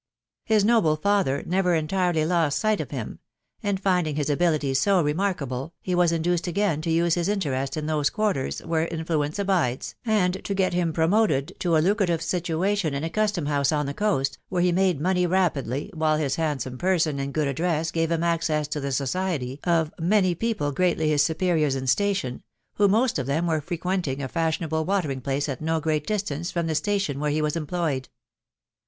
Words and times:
His 0.45 0.65
noble 0.65 0.95
father 0.95 1.43
never 1.45 1.75
entirely 1.75 2.25
lost 2.25 2.57
sight 2.57 2.81
of 2.81 2.89
him; 2.89 3.19
and 3.61 3.79
finding 3.79 4.15
his 4.15 4.31
abilities 4.31 4.79
so 4.79 4.99
remarkable, 4.99 5.75
he 5.79 5.93
was 5.93 6.11
induced 6.11 6.47
again 6.47 6.81
to 6.81 6.89
use 6.89 7.13
his 7.13 7.29
interest 7.29 7.77
in 7.77 7.85
those 7.85 8.09
quarters 8.09 8.61
where 8.65 8.87
influence 8.87 9.37
abides, 9.37 9.93
and 10.03 10.43
to 10.43 10.55
get 10.55 10.73
him 10.73 10.91
promoted 10.91 11.53
to 11.59 11.77
a 11.77 11.77
lucrative 11.83 12.23
situation 12.23 12.95
in 12.95 13.03
a 13.03 13.11
custom 13.11 13.45
house 13.45 13.71
on 13.71 13.85
the 13.85 13.93
coast, 13.93 14.39
where 14.49 14.63
he 14.63 14.71
made 14.71 14.99
money 14.99 15.27
rapidly, 15.27 15.91
while 15.93 16.17
his 16.17 16.35
handsome 16.35 16.79
person 16.79 17.19
and 17.19 17.31
good 17.31 17.47
address 17.47 17.91
gave 17.91 18.09
him 18.09 18.23
access 18.23 18.67
to 18.69 18.79
the 18.79 18.91
society 18.91 19.59
of 19.65 19.93
many 19.99 20.33
people 20.33 20.71
greatly 20.71 21.09
his 21.09 21.23
superiors 21.23 21.75
in 21.75 21.85
station, 21.85 22.41
who 22.73 22.87
most 22.87 23.19
of 23.19 23.27
them 23.27 23.45
were 23.45 23.61
frequenting 23.61 24.23
a 24.23 24.27
fashionable 24.27 24.83
watering 24.83 25.21
place 25.21 25.47
at 25.47 25.61
no 25.61 25.79
great 25.79 26.07
distance 26.07 26.49
from 26.49 26.65
the 26.65 26.73
station 26.73 27.19
where 27.19 27.29
he 27.29 27.39
was 27.43 27.55
employed. 27.55 28.09